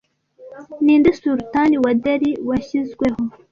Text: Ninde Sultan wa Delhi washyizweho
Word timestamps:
Ninde 0.85 1.11
Sultan 1.19 1.71
wa 1.83 1.91
Delhi 2.03 2.31
washyizweho 2.49 3.21